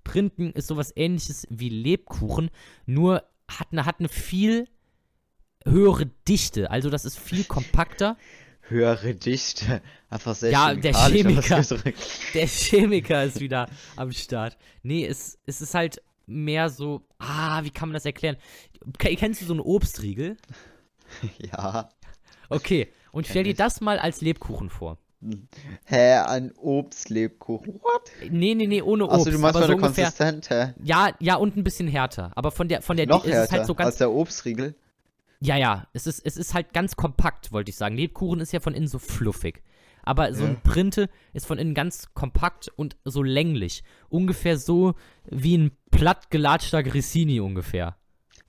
[0.04, 2.52] Printen ist sowas ähnliches wie Lebkuchen,
[2.86, 4.68] nur hat eine, hat eine viel
[5.68, 6.70] höhere Dichte.
[6.70, 8.16] Also das ist viel kompakter.
[8.68, 9.82] Höhere Dichte.
[10.10, 11.62] Einfach sehr Ja, der Chemiker.
[12.34, 14.58] Der Chemiker ist wieder am Start.
[14.84, 18.38] Nee, es, es ist halt mehr so, ah, wie kann man das erklären?
[18.98, 20.38] Ke- Kennst du so einen Obstriegel?
[21.40, 21.90] Ja.
[22.50, 24.98] Okay, und stell dir das mal als Lebkuchen vor.
[25.86, 27.76] Hä, ein Obstlebkuchen.
[27.82, 28.12] What?
[28.32, 29.16] Nee, nee, nee, ohne Obst.
[29.28, 30.06] Achso, du meinst aber mal so eine ungefähr.
[30.12, 30.74] konsistent, hä?
[30.84, 32.32] Ja, ja, und ein bisschen härter.
[32.36, 33.88] Aber von der, von der Noch es härter ist halt so ganz.
[33.88, 34.76] als der Obstriegel.
[35.42, 37.96] Ja, ja, es ist, es ist halt ganz kompakt, wollte ich sagen.
[37.98, 39.62] Lebkuchen ist ja von innen so fluffig.
[40.04, 40.50] Aber so Ja.
[40.52, 43.84] ein Printe ist von innen ganz kompakt und so länglich.
[44.10, 44.94] Ungefähr so
[45.30, 47.96] wie ein platt gelatschter Grissini ungefähr.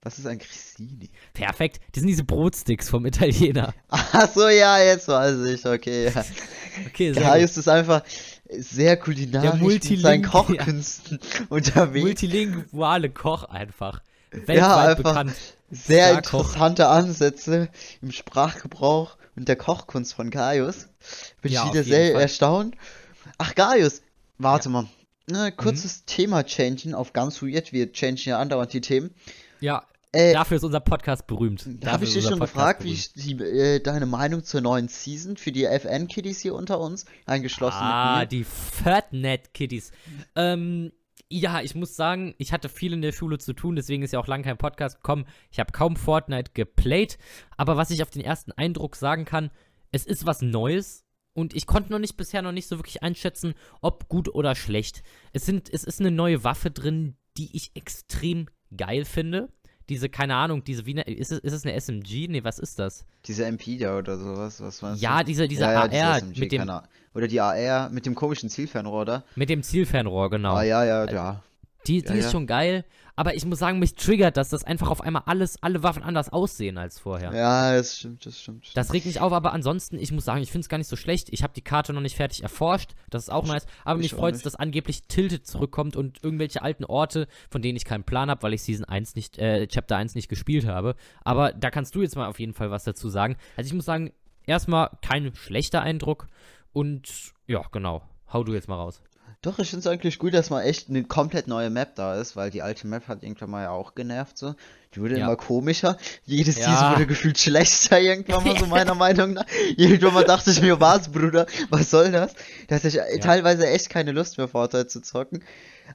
[0.03, 1.11] Was ist ein Grissini?
[1.33, 1.81] Perfekt.
[1.92, 3.75] Das sind diese Brotsticks vom Italiener.
[3.88, 6.25] Achso, ja, jetzt weiß ich, okay, ja.
[6.87, 8.03] Okay, sehr Gaius ist einfach
[8.51, 11.51] sehr kulinarisch mit seinen Kochkünsten gut.
[11.51, 12.05] unterwegs.
[12.05, 14.03] Multilinguale Koch einfach.
[14.37, 15.33] Weltweit ja, einfach bekannt.
[15.70, 17.68] sehr interessante Ansätze
[18.03, 20.88] im Sprachgebrauch und der Kochkunst von Gaius.
[21.42, 22.22] Bin Ja, ich wieder sehr Fall.
[22.22, 22.77] erstaunt.
[23.38, 24.03] Ach, Gaius,
[24.38, 24.87] warte mal.
[25.29, 26.07] Ne, kurzes Mhm.
[26.07, 27.72] Thema changen auf ganz weird.
[27.72, 29.12] Wir changen ja andauernd die Themen.
[29.61, 31.66] Ja, Äh, dafür ist unser Podcast berühmt.
[31.81, 33.12] Da habe ich dich schon Podcast gefragt, wie berühmt.
[33.16, 37.83] ich die, äh, deine Meinung zur neuen Season für die FN-Kiddies hier unter uns, eingeschlossen
[37.83, 39.90] Ah, die Fatnet-Kitties.
[40.35, 40.92] Ähm,
[41.29, 44.21] ja, ich muss sagen, ich hatte viel in der Schule zu tun, deswegen ist ja
[44.21, 45.27] auch lange kein Podcast gekommen.
[45.51, 47.19] Ich habe kaum Fortnite geplayt,
[47.57, 49.51] aber was ich auf den ersten Eindruck sagen kann,
[49.91, 53.55] es ist was Neues und ich konnte noch nicht bisher noch nicht so wirklich einschätzen,
[53.81, 55.03] ob gut oder schlecht.
[55.33, 59.53] Es sind, es ist eine neue Waffe drin, die ich extrem geil finde.
[59.88, 62.27] Diese, keine Ahnung, diese, wie ne, ist es, ist es eine SMG?
[62.29, 63.05] Nee, was ist das?
[63.27, 65.25] Diese MP da oder sowas, was meinst Ja, du?
[65.27, 66.70] diese, diese ja, ja, AR diese SMG, mit dem.
[67.14, 69.25] Oder die AR mit dem komischen Zielfernrohr da.
[69.37, 70.55] mit dem Zielfernrohr, genau.
[70.55, 71.42] Ah, ja, ja, ja.
[71.87, 72.31] Die, die Ja, ist ja.
[72.33, 72.85] schon geil,
[73.18, 76.31] aber ich muss sagen, mich triggert das, dass einfach auf einmal alles, alle Waffen anders
[76.31, 77.33] aussehen als vorher.
[77.33, 78.70] Ja, das stimmt, das stimmt.
[78.75, 80.96] Das regt mich auf, aber ansonsten, ich muss sagen, ich finde es gar nicht so
[80.96, 81.29] schlecht.
[81.31, 83.66] Ich habe die Karte noch nicht fertig erforscht, das ist auch nice.
[83.85, 87.77] Aber ich mich freut es, dass angeblich Tilted zurückkommt und irgendwelche alten Orte, von denen
[87.77, 90.94] ich keinen Plan habe, weil ich Season 1 nicht, äh, Chapter 1 nicht gespielt habe.
[91.25, 93.37] Aber da kannst du jetzt mal auf jeden Fall was dazu sagen.
[93.57, 94.12] Also ich muss sagen,
[94.44, 96.27] erstmal kein schlechter Eindruck
[96.72, 98.03] und ja, genau.
[98.31, 99.01] Hau du jetzt mal raus.
[99.46, 102.35] Doch, ich finde es eigentlich gut, dass mal echt eine komplett neue Map da ist,
[102.35, 104.54] weil die alte Map hat irgendwann mal ja auch genervt so.
[104.94, 105.26] Die wurde Ja.
[105.26, 105.98] immer komischer.
[106.24, 106.56] Jede Ja.
[106.56, 109.46] Season wurde gefühlt schlechter irgendwann mal, so meiner Meinung nach.
[109.76, 112.35] Irgendwann mal dachte ich mir, was, Bruder, was soll das?
[112.66, 115.44] Da hatte ich äh, teilweise echt keine Lust mehr, Vorteil zu zocken.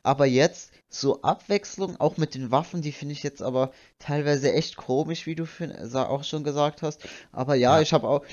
[0.02, 4.78] Aber jetzt, so Abwechslung, auch mit den Waffen, die finde ich jetzt aber teilweise echt
[4.78, 5.44] komisch, wie du
[5.94, 7.02] auch schon gesagt hast.
[7.34, 7.82] Aber ja, Ja.
[7.82, 8.24] ich habe auch,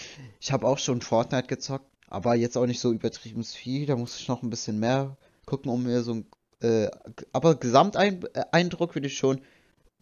[0.40, 3.87] ich habe auch schon Fortnite gezockt, aber jetzt auch nicht so übertrieben viel.
[3.87, 5.16] Da muss ich noch ein bisschen mehr
[5.47, 6.27] gucken, um mir so ein,
[6.61, 6.88] äh,
[7.33, 9.40] aber Gesamteindruck würde ich schon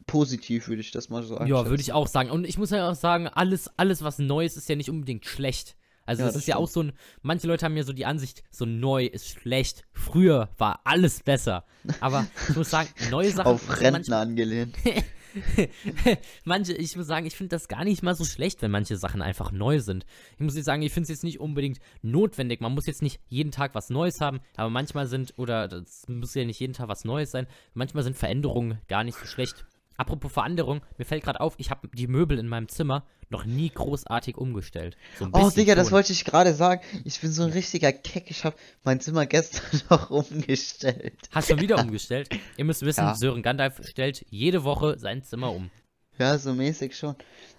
[0.07, 1.71] positiv, würde ich das mal so Ja, einschätzen.
[1.71, 2.31] würde ich auch sagen.
[2.31, 5.77] Und ich muss ja auch sagen, alles, alles, was Neues ist ja nicht unbedingt schlecht.
[6.05, 6.69] Also Ja, das das ist ja stimmt.
[6.69, 6.93] auch so ein,
[7.23, 9.85] manche Leute haben ja so die Ansicht, so neu ist schlecht.
[9.93, 11.65] Früher war alles besser.
[12.01, 13.49] Aber ich muss sagen, neue Sachen.
[13.51, 14.77] Auf Rentner angelehnt.
[16.45, 19.23] Manche, ich muss sagen, ich finde das gar nicht mal so schlecht, wenn manche Sachen
[19.23, 20.07] einfach neu sind.
[20.35, 22.61] Ich muss jetzt sagen, ich finde es jetzt nicht unbedingt notwendig.
[22.61, 26.35] Man muss jetzt nicht jeden Tag was Neues haben, aber manchmal sind, oder das muss
[26.35, 29.67] ja nicht jeden Tag was Neues sein, manchmal sind Veränderungen gar nicht so schlecht.
[29.97, 33.71] Apropos Veränderung, mir fällt gerade auf, ich habe die Möbel in meinem Zimmer noch nie
[33.71, 34.97] großartig umgestellt.
[35.19, 35.95] So Oh, Digga, das schon.
[35.97, 36.81] wollte ich gerade sagen.
[37.05, 38.31] Ich bin so ein richtiger Keck.
[38.31, 41.15] Ich habe mein Zimmer gestern noch umgestellt.
[41.33, 42.29] Hast schon wieder umgestellt?
[42.57, 43.15] Ihr müsst wissen, Ja.
[43.15, 45.71] Sören Gandalf stellt jede Woche sein Zimmer um.
[46.19, 47.15] Ja, so mäßig schon.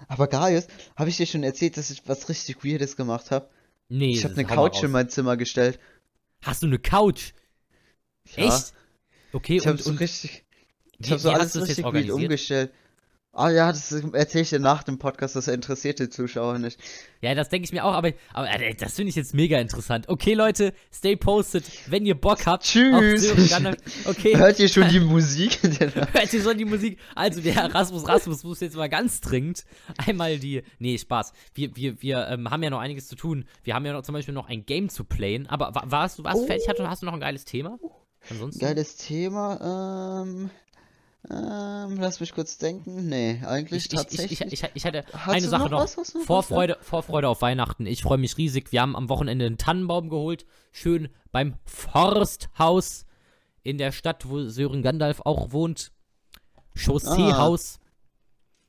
[0.07, 3.49] Aber Gaius, habe ich dir schon erzählt, dass ich was richtig Weirdes gemacht habe?
[3.89, 5.79] Nee, Ich habe eine Couch in mein Zimmer gestellt.
[6.43, 7.33] Hast du eine Couch?
[8.35, 8.45] Ja.
[8.47, 8.73] Echt?
[9.33, 10.43] Okay, Ich und, so und richtig,
[10.99, 12.15] ich habe so alles richtig organisiert?
[12.15, 12.71] umgestellt.
[13.33, 16.79] Ah ja, das erzähle ich dir nach dem Podcast, das interessiert die Zuschauer nicht.
[17.21, 20.09] Ja, das denke ich mir auch, aber, aber äh, das finde ich jetzt mega interessant.
[20.09, 22.63] Okay, Leute, stay posted, wenn ihr Bock habt.
[22.63, 23.31] Tschüss.
[24.05, 25.59] Okay, Hört ihr schon die Musik?
[26.13, 26.97] hört ihr schon die Musik?
[27.13, 29.65] Also, der Erasmus Rasmus muss jetzt mal ganz dringend
[30.07, 30.63] einmal die.
[30.79, 31.31] Nee, Spaß.
[31.53, 33.45] Wir, wir, wir ähm, haben ja noch einiges zu tun.
[33.63, 35.45] Wir haben ja noch zum Beispiel noch ein Game zu playen.
[35.45, 36.47] Aber wa- warst du warst Oh.
[36.47, 36.67] fertig?
[36.69, 37.77] Hast du, hast du noch ein geiles Thema?
[38.31, 38.59] Ansonsten?
[38.61, 40.23] Geiles Thema.
[40.25, 40.49] Ähm,
[41.29, 43.07] ähm, lass mich kurz denken.
[43.09, 44.41] Nee, eigentlich Ich, ich, ich, tatsächlich.
[44.41, 46.05] ich, ich, ich hatte Hast eine Sache noch noch.
[46.25, 47.85] Vorfreude, Vorfreude auf Weihnachten.
[47.85, 48.71] Ich freue mich riesig.
[48.71, 50.45] Wir haben am Wochenende einen Tannenbaum geholt.
[50.71, 53.05] Schön beim Forsthaus
[53.63, 55.91] in der Stadt, wo Sören Gandalf auch wohnt.
[56.75, 57.79] Chausseehaus.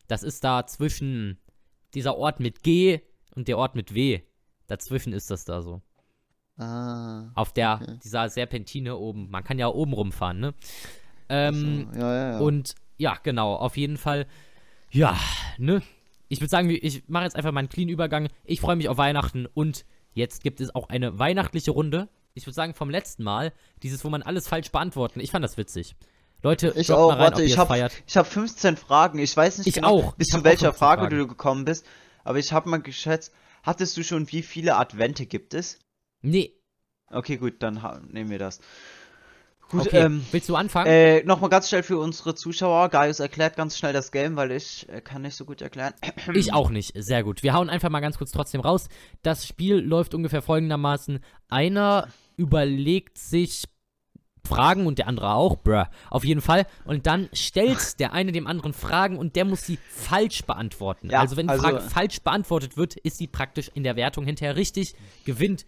[0.08, 1.38] Das ist da zwischen
[1.94, 3.00] dieser Ort mit G
[3.34, 4.20] und der Ort mit W.
[4.66, 5.82] Dazwischen ist das da so.
[6.56, 7.30] ah.
[7.34, 7.98] Auf der, Okay.
[8.02, 9.30] dieser Serpentine oben.
[9.30, 10.54] Man kann ja oben rumfahren, ne?
[11.28, 12.38] Ähm, so, ja, ja, ja.
[12.38, 14.26] und ja, genau, auf jeden Fall.
[14.90, 15.16] Ja,
[15.58, 15.82] ne?
[16.28, 18.28] Ich würde sagen, ich mache jetzt einfach mal einen clean Übergang.
[18.44, 22.08] Ich freue mich auf Weihnachten und jetzt gibt es auch eine weihnachtliche Runde.
[22.34, 25.20] Ich würde sagen, vom letzten Mal, dieses, wo man alles falsch beantworten.
[25.20, 25.94] Ich fand das witzig.
[26.42, 27.92] Leute, Ich auch, mal rein, warte, ich es hab, feiert.
[28.06, 29.18] ich hab 15 Fragen.
[29.18, 30.14] Ich weiß nicht Ich genau, auch.
[30.14, 31.18] bis zu welcher 15 Frage Fragen.
[31.18, 31.86] du gekommen bist.
[32.24, 35.78] Aber ich habe mal geschätzt, hattest du schon, wie viele Advente gibt es?
[36.20, 36.52] Nee.
[37.10, 37.80] Okay, gut, dann
[38.12, 38.60] nehmen wir das.
[39.70, 40.86] Gut, Okay, ähm, willst du anfangen?
[40.90, 42.88] äh, nochmal ganz schnell für unsere Zuschauer.
[42.88, 45.92] Gaius erklärt ganz schnell das Game, weil ich äh, kann nicht so gut erklären.
[46.34, 46.92] Ich auch nicht.
[46.96, 47.42] Sehr gut.
[47.42, 48.88] Wir hauen einfach mal ganz kurz trotzdem raus.
[49.22, 51.20] Das Spiel läuft ungefähr folgendermaßen.
[51.48, 53.64] Einer überlegt sich
[54.46, 56.66] Fragen und der andere auch, bruh, auf jeden Fall.
[56.86, 61.10] Und dann stellt der eine dem anderen Fragen und der muss sie falsch beantworten.
[61.10, 64.24] Ja, also wenn die also- Frage falsch beantwortet wird, ist sie praktisch in der Wertung
[64.24, 64.94] hinterher richtig,
[65.26, 65.66] gewinnt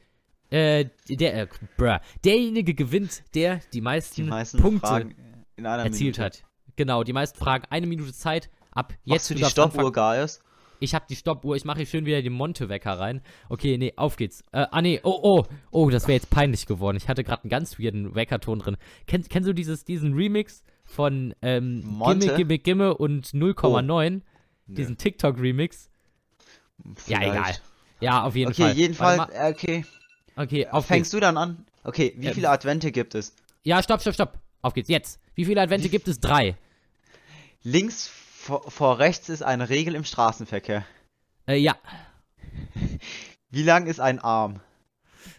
[0.50, 5.14] äh, der, äh, bruh, derjenige gewinnt, der die meisten, Die meisten Punkte Fragen
[5.56, 6.22] in einer erzielt Minute.
[6.24, 6.44] hat.
[6.76, 8.50] Genau, die meisten Fragen, eine Minute Zeit.
[8.72, 9.92] Ab jetzt Machst du die Stoppuhr.
[9.92, 10.40] Gaius?
[10.82, 13.20] Ich hab die Stoppuhr, ich mache hier schön wieder den Monte-Wecker rein.
[13.50, 14.42] Okay, nee, auf geht's.
[14.52, 16.96] Äh, ah, nee, oh, oh, oh, das wäre jetzt peinlich geworden.
[16.96, 18.76] Ich hatte gerade einen ganz weirden Weckerton drin.
[19.06, 22.28] Kenn, kennst du dieses, diesen Remix von ähm, Monte?
[22.28, 24.22] Gimme, Gimme, Gimme und 0,9?
[24.68, 25.90] Diesen TikTok-Remix?
[27.06, 27.54] Ja, egal.
[28.00, 28.72] Ja, auf jeden Okay, Fall.
[28.72, 29.84] jeden Warte Fall, äh, okay.
[30.40, 31.10] Okay, auf Fängst geht's.
[31.10, 31.66] du dann an?
[31.84, 33.34] Okay, wie Ja, viele Advente gibt es?
[33.62, 34.38] Ja, stopp, stopp, stopp.
[34.62, 35.20] Auf geht's, jetzt.
[35.34, 36.18] Wie viele Advente gibt es?
[36.18, 36.56] Drei.
[37.62, 40.84] Links vor, vor rechts ist eine Regel im Straßenverkehr.
[41.46, 41.76] Äh, ja.
[43.50, 44.60] Wie lang ist ein Arm?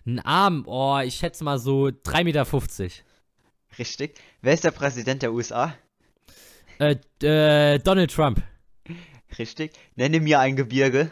[0.05, 2.45] Ein Arm, oh, ich schätze mal so 3,50 Meter.
[3.79, 4.19] Richtig.
[4.41, 5.73] Wer ist der Präsident der USA?
[6.77, 8.43] Äh, äh, Donald Trump.
[9.39, 9.71] Richtig.
[9.95, 11.09] Nenne mir ein Gebirge.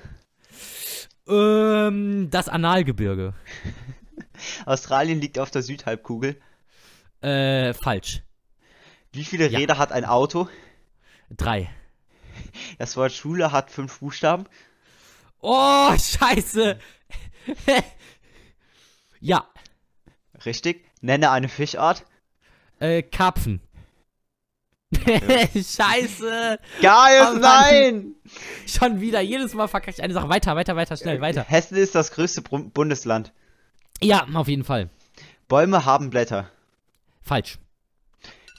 [1.30, 3.34] Ähm, das Analgebirge.
[4.66, 6.40] Australien liegt auf der Südhalbkugel.
[7.22, 8.24] Äh, falsch.
[9.12, 9.60] Wie viele Ja.
[9.60, 10.48] Räder hat ein Auto?
[11.30, 11.70] Drei.
[12.78, 14.46] Das Wort Schule hat fünf Buchstaben.
[15.42, 16.80] Oh, scheiße.
[19.20, 19.48] ja,
[20.46, 20.86] Richtig.
[21.02, 22.06] Nenne eine Fischart.
[22.80, 23.62] äh, Karpfen.
[25.54, 26.60] scheiße.
[26.82, 28.16] Gaius, Oh nein!
[28.66, 30.30] Schon wieder, jedes Mal verkacke ich eine Sache.
[30.30, 31.44] Weiter, weiter, weiter, schnell, weiter.
[31.48, 33.32] Hessen ist das größte Bundesland.
[34.02, 34.90] Ja, auf jeden Fall.
[35.48, 36.50] Bäume haben Blätter.
[37.22, 37.60] Falsch.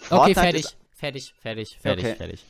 [0.09, 0.65] Okay, Fortnite fertig.
[0.65, 0.77] Ist...
[0.95, 2.15] Fertig, fertig, fertig, Okay.
[2.15, 2.45] fertig.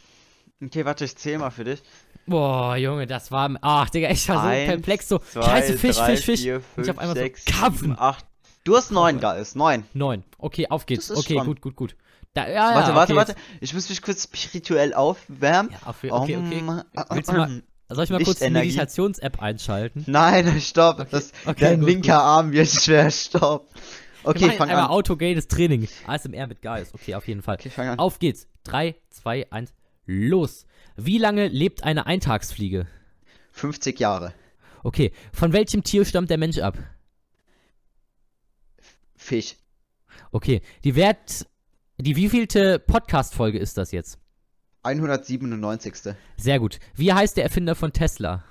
[0.62, 1.82] Okay, warte, ich zähl mal für dich.
[2.26, 3.50] Boah, Junge, das war.
[3.62, 5.08] Ach, Digga, ich war so Eins, perplex.
[5.08, 6.40] So, Zwei, scheiße, Fisch, drei, Fisch, Fisch.
[6.42, 7.78] Vier, fünf, ich auf einmal sechs, so, Karpfen.
[7.78, 8.26] sieben, acht.
[8.64, 9.54] Du hast neun, Gaius.
[9.54, 9.84] Neun.
[9.94, 10.22] Neun.
[10.36, 11.10] Okay, auf geht's.
[11.10, 11.96] Okay, schon- gut, gut, gut.
[12.34, 13.34] Da, ja, warte, ja, warte, okay, warte.
[13.60, 15.72] Ich muss mich kurz spirituell aufwärmen.
[15.72, 16.36] Ja, auf, okay, okay.
[16.36, 18.50] Um, du mal- Soll ich mal kurz die.
[18.50, 20.04] Meditations-App einschalten?
[20.06, 21.00] Nein, stopp.
[21.00, 22.22] Okay, Das, okay, dein gut, linker gut.
[22.22, 23.10] Arm wird schwer.
[23.10, 23.68] Stopp.
[24.22, 24.90] Wir Okay, machen fang einmal an.
[24.90, 25.88] autogenes Training.
[26.06, 26.94] ASMR mit Geist.
[26.94, 27.56] Okay, auf jeden Fall.
[27.56, 27.98] Okay, fang an.
[27.98, 28.46] Auf geht's.
[28.64, 29.72] 3, 2, 1,
[30.06, 30.66] los.
[30.96, 32.86] Wie lange lebt eine Eintagsfliege?
[33.52, 34.34] 50 Jahre.
[34.84, 36.78] Okay, von welchem Tier stammt der Mensch ab?
[39.16, 39.56] Fisch.
[40.30, 41.46] Okay, die Wert.
[42.00, 44.18] Die wievielte Podcast-Folge ist das jetzt?
[44.84, 46.14] 197.
[46.38, 46.78] Sehr gut.
[46.94, 48.42] Wie heißt der Erfinder von Tesla?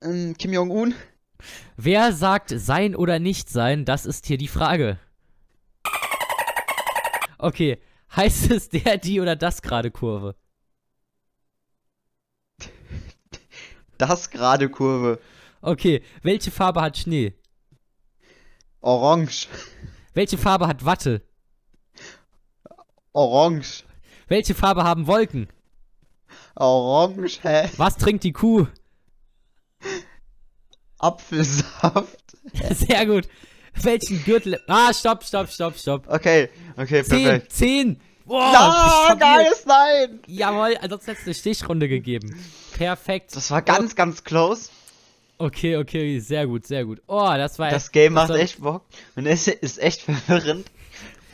[0.00, 0.94] Ähm, Kim Jong-un.
[1.76, 3.84] Wer sagt sein oder nicht sein?
[3.84, 4.98] Das ist hier die Frage.
[7.36, 7.82] Okay,
[8.16, 10.36] heißt es der, die oder das gerade Kurve?
[13.98, 15.20] Das gerade Kurve.
[15.60, 17.34] Okay, welche Farbe hat Schnee?
[18.80, 19.48] Orange.
[20.18, 21.22] Welche Farbe hat Watte?
[23.12, 23.84] Orange.
[24.26, 25.46] Welche Farbe haben Wolken?
[26.56, 27.68] Orange, hä?
[27.76, 28.66] Was trinkt die Kuh?
[30.98, 32.36] Apfelsaft.
[32.72, 33.28] Sehr gut.
[33.80, 34.60] Welchen Gürtel.
[34.66, 36.08] Ah, stopp, stopp, stopp, stopp.
[36.08, 37.52] Okay, okay, Zehn, perfekt.
[37.52, 38.00] zehn.
[38.24, 39.14] Boah, Ja.
[39.14, 40.18] Gaius, nein!
[40.26, 42.44] Jawohl, ansonsten hättest du eine Stichrunde gegeben.
[42.72, 43.36] Perfekt.
[43.36, 44.68] Das war ganz, ganz close.
[45.38, 47.00] Okay, okay, sehr gut, sehr gut.
[47.06, 48.84] Oh, das war Das Game macht echt Bock.
[49.16, 50.70] Und es ist echt verwirrend.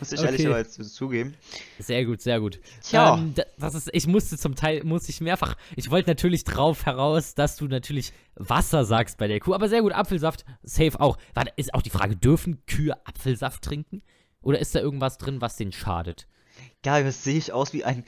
[0.00, 0.26] Muss ich Okay.
[0.26, 1.34] ehrlicherweise zugeben.
[1.78, 2.60] Sehr gut, sehr gut.
[2.82, 3.14] Tja.
[3.16, 6.84] Ähm, da- das ist, ich musste zum Teil, musste ich mehrfach, ich wollte natürlich drauf
[6.84, 11.16] heraus, dass du natürlich Wasser sagst bei der Kuh, aber sehr gut, Apfelsaft, safe auch.
[11.32, 14.02] Warte, ist auch die Frage, dürfen Kühe Apfelsaft trinken?
[14.42, 16.26] Oder ist da irgendwas drin, was denen schadet?
[16.82, 18.04] Gaius, sehe ich aus wie ein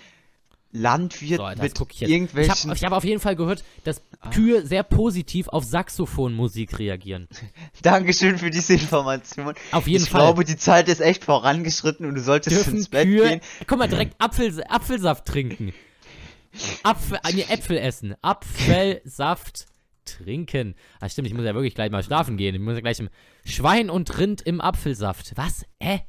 [0.73, 2.03] Landwirt So, mit guck ich.
[2.03, 2.71] Ich irgendwelchen...
[2.71, 4.31] habe hab auf jeden Fall gehört, dass Ah.
[4.31, 7.29] Kühe sehr positiv auf Saxophonmusik reagieren.
[7.83, 9.55] Dankeschön für diese Information.
[9.73, 10.21] Auf jeden ich Fall.
[10.23, 13.41] glaube, die Zeit ist echt vorangeschritten und du solltest dürfen ins Bett Kühe, gehen.
[13.67, 15.73] guck mal, direkt Apfel, Apfelsaft trinken.
[16.83, 18.15] Apfel, äh, nee, Äpfel essen.
[18.23, 19.67] Apfelsaft
[20.05, 20.75] trinken.
[21.01, 22.55] Ah, stimmt, ich muss ja wirklich gleich mal schlafen gehen.
[22.55, 23.11] Ich muss ja gleich im
[23.45, 25.33] Schwein und Rind im Apfelsaft.
[25.37, 25.65] Was?
[25.81, 26.03] Hä?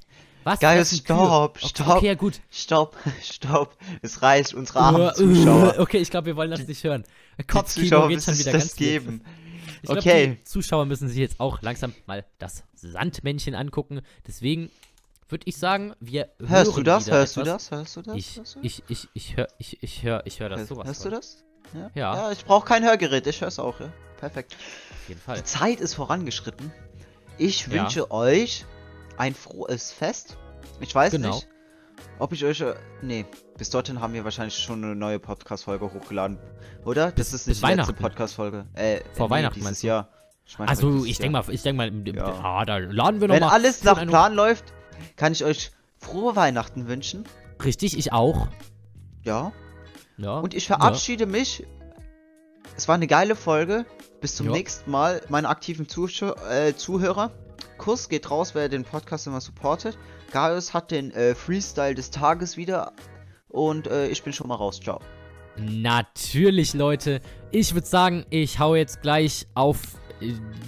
[0.47, 0.60] Was?
[0.60, 0.86] Kühe?
[0.86, 1.88] stopp, Okay, stopp.
[1.97, 2.39] Okay, ja, gut.
[2.49, 3.75] Stopp, stopp.
[4.01, 5.75] Es reicht, unsere Uh, armen Zuschauer.
[5.77, 7.03] uh, okay, ich glaube, wir wollen das nicht hören.
[7.47, 9.21] Kopfkino Zuschauer geht müssen schon wieder das ganz geben.
[9.81, 10.38] Ich glaub, Okay.
[10.39, 13.99] Die Zuschauer müssen sich jetzt auch langsam mal das Sandmännchen angucken.
[14.25, 14.71] Deswegen
[15.27, 17.12] würde ich sagen, wir Hörst du hören das?
[17.12, 17.67] Hörst du etwas.
[17.67, 17.77] das?
[17.77, 18.15] Hörst du das?
[18.15, 18.41] Ich, du?
[18.62, 21.12] ich, ich, ich höre ich, ich hör, ich hör das Hörst, sowas hörst von.
[21.12, 21.43] du das?
[21.73, 21.91] Ja.
[21.93, 22.15] Ja.
[22.15, 23.91] Ja, ich brauche kein Hörgerät, ich hör's auch, ja.
[24.17, 24.55] Perfekt.
[24.55, 25.36] Auf jeden Fall.
[25.39, 26.71] Die Zeit ist vorangeschritten.
[27.38, 28.65] Ich wünsche euch
[29.17, 30.38] ein frohes Fest.
[30.80, 31.36] Ich weiß Genau.
[31.36, 31.47] nicht,
[32.19, 32.62] ob ich euch.
[32.62, 33.25] äh, Nee,
[33.58, 36.38] bis dorthin haben wir wahrscheinlich schon eine neue Podcast-Folge hochgeladen.
[36.86, 37.12] Oder?
[37.12, 37.93] Bis- das ist nicht die letzte.
[37.93, 38.65] Podcast-Folge.
[38.73, 39.88] Äh, Vor nee, Weihnachten meinst du?
[39.88, 40.10] Jahr.
[40.45, 42.25] Ich meine, Also, ich denke mal, ich denke mal, Ja.
[42.41, 44.73] ah, da laden wir noch Wenn mal alles nach Plan läuft,
[45.17, 47.25] kann ich euch frohe Weihnachten wünschen.
[47.63, 48.47] Richtig, ich auch.
[49.23, 49.51] Ja.
[50.17, 50.39] Ja.
[50.39, 51.65] Und ich verabschiede mich.
[52.77, 53.86] Es war eine geile Folge.
[54.21, 54.53] Bis zum Ja.
[54.53, 57.32] nächsten Mal, meine aktiven Zuschau äh, Zuhörer.
[57.88, 59.97] Kuss geht raus, wer den Podcast immer supportet.
[60.34, 62.91] Gaius hat den äh, Freestyle des Tages wieder.
[63.47, 64.82] Und äh, ich bin schon mal raus.
[64.82, 65.00] Ciao.
[65.56, 67.21] Natürlich, Leute.
[67.52, 69.80] Ich würde sagen, ich hau jetzt gleich auf.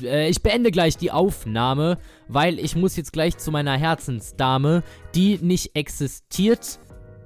[0.01, 1.97] Äh, ich beende gleich die Aufnahme,
[2.29, 4.81] weil ich muss jetzt gleich zu meiner Herzensdame,
[5.13, 6.79] die nicht existiert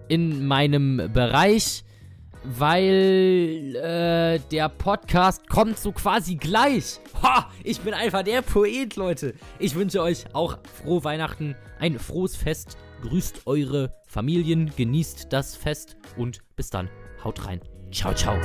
[0.08, 1.84] in meinem Bereich,
[2.43, 6.99] weil äh, der Podcast kommt so quasi gleich.
[7.21, 7.49] Ha!
[7.63, 9.34] Ich bin einfach der Poet, Leute.
[9.60, 12.77] Ich wünsche euch auch frohe Weihnachten, ein frohes Fest.
[13.01, 16.89] Grüßt eure Familien, genießt das Fest und bis dann.
[17.23, 17.62] Haut rein.
[17.91, 18.38] Ciao, ciao.